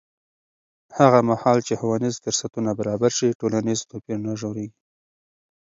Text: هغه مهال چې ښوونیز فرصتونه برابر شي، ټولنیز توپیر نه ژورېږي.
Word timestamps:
هغه 0.97 1.19
مهال 1.29 1.57
چې 1.67 1.73
ښوونیز 1.79 2.15
فرصتونه 2.23 2.69
برابر 2.79 3.11
شي، 3.17 3.29
ټولنیز 3.39 3.79
توپیر 3.89 4.17
نه 4.25 4.33
ژورېږي. 4.39 4.77